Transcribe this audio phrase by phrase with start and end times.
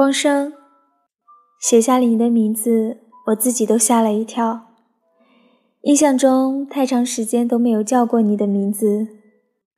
[0.00, 0.54] 光生，
[1.60, 4.68] 写下了你的名字，我自己都吓了一跳。
[5.82, 9.08] 印象中太长时间都没有叫过你的名字，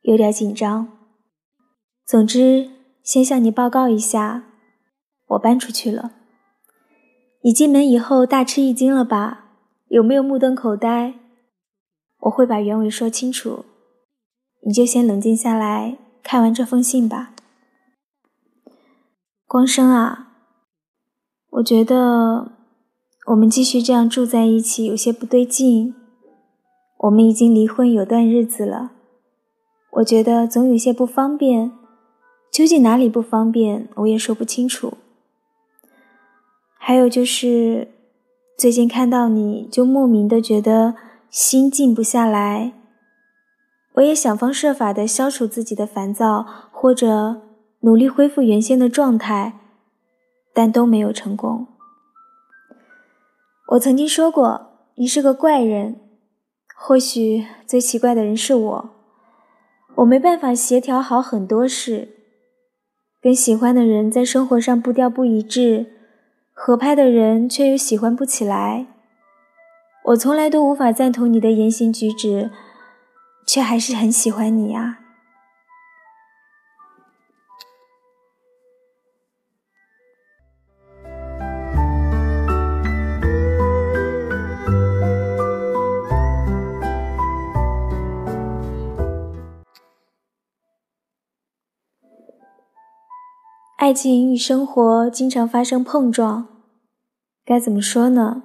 [0.00, 0.88] 有点紧张。
[2.04, 2.68] 总之，
[3.04, 4.42] 先向你报告一下，
[5.28, 6.10] 我搬出去了。
[7.42, 9.52] 你进门以后大吃一惊了吧？
[9.86, 11.14] 有没有目瞪口呆？
[12.22, 13.64] 我会把原委说清楚，
[14.66, 17.36] 你就先冷静下来，看完这封信吧。
[19.50, 20.28] 光生啊，
[21.52, 22.52] 我觉得
[23.28, 25.94] 我们继续这样住在一起有些不对劲。
[26.98, 28.90] 我们已经离婚有段日子了，
[29.92, 31.72] 我觉得总有些不方便，
[32.52, 34.98] 究竟哪里不方便，我也说不清楚。
[36.76, 37.88] 还有就是，
[38.58, 40.94] 最近看到你就莫名的觉得
[41.30, 42.74] 心静不下来，
[43.94, 47.47] 我也想方设法的消除自己的烦躁，或者。
[47.80, 49.60] 努力恢复原先的状态，
[50.52, 51.68] 但都没有成功。
[53.68, 56.00] 我曾经说过，你是个怪人。
[56.80, 58.90] 或许最奇怪的人是我，
[59.96, 62.08] 我没办法协调好很多事，
[63.20, 65.86] 跟喜欢的人在生活上步调不一致，
[66.52, 68.86] 合拍的人却又喜欢不起来。
[70.04, 72.50] 我从来都无法赞同你的言行举止，
[73.44, 75.00] 却还是很喜欢你啊。
[93.88, 96.46] 爱情与生活经常发生碰撞，
[97.42, 98.42] 该怎么说呢？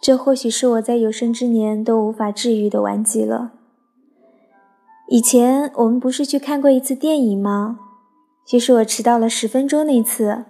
[0.00, 3.50] 这或许是我在有生之年都无法治愈的顽疾了。
[5.08, 7.80] 以前我们不是去看过一次电影吗？
[8.46, 10.44] 就是我迟到了十分钟那次。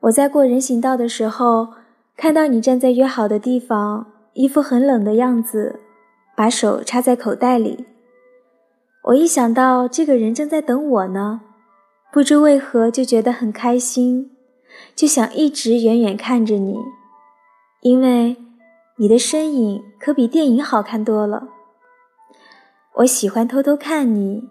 [0.00, 1.68] 我在过人行道的时候，
[2.16, 5.80] 看到你站在约好的地方，一副很冷的样子，
[6.34, 7.84] 把手插在口袋里。
[9.08, 11.42] 我一想到这个人正在等我呢。
[12.10, 14.30] 不知为何就觉得很开心，
[14.96, 16.76] 就想一直远远看着你，
[17.82, 18.36] 因为
[18.96, 21.48] 你的身影可比电影好看多了。
[22.96, 24.44] 我喜欢偷偷看你，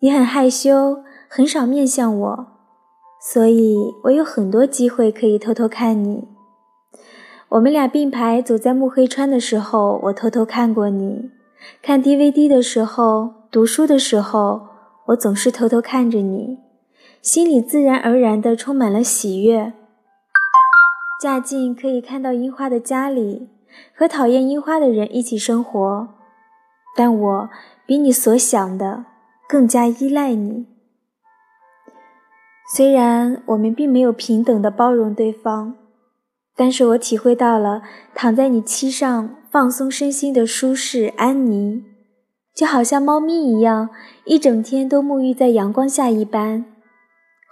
[0.00, 2.46] 你很害羞，很少面向我，
[3.20, 6.26] 所以我有很多机会可以偷偷看你。
[7.50, 11.30] 我们俩并排走在木黑川的时候，我偷偷看过你；
[11.82, 14.62] 看 DVD 的时候，读书的时候，
[15.08, 16.58] 我总是偷偷看着你。
[17.22, 19.74] 心里自然而然地充满了喜悦。
[21.20, 23.50] 嫁进可以看到樱花的家里，
[23.94, 26.08] 和讨厌樱花的人一起生活，
[26.96, 27.50] 但我
[27.84, 29.04] 比你所想的
[29.46, 30.66] 更加依赖你。
[32.74, 35.74] 虽然我们并没有平等的包容对方，
[36.56, 37.82] 但是我体会到了
[38.14, 41.84] 躺在你膝上放松身心的舒适安宁，
[42.54, 43.90] 就好像猫咪一样，
[44.24, 46.64] 一整天都沐浴在阳光下一般。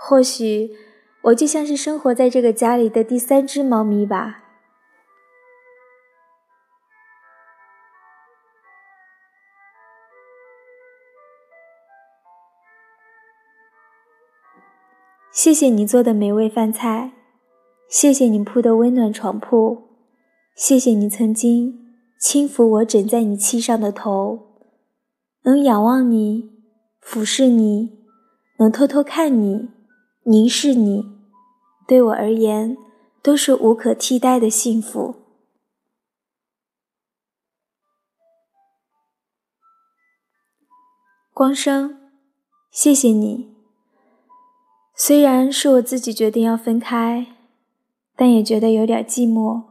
[0.01, 0.71] 或许
[1.23, 4.45] 我就像是生活在这个家里的第三只猫咪吧。
[15.33, 17.13] 谢谢你做的美味饭菜，
[17.89, 19.89] 谢谢你铺的温暖床铺，
[20.57, 24.57] 谢谢你曾经轻抚我枕在你膝上的头，
[25.43, 26.51] 能仰望你，
[27.01, 27.99] 俯视你，
[28.59, 29.78] 能偷偷看你。
[30.31, 31.07] 凝视你，
[31.87, 32.77] 对我而言
[33.23, 35.15] 都是无可替代的幸福。
[41.33, 41.99] 光生，
[42.71, 43.57] 谢谢你。
[44.95, 47.35] 虽然是我自己决定要分开，
[48.15, 49.63] 但也觉得有点寂寞。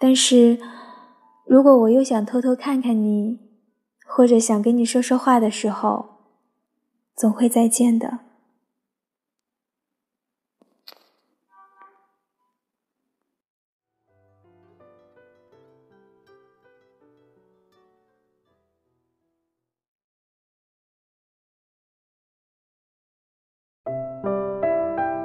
[0.00, 0.58] 但是，
[1.46, 3.38] 如果我又想偷偷看看你，
[4.04, 6.06] 或者想跟你说说话的时候，
[7.14, 8.23] 总会再见的。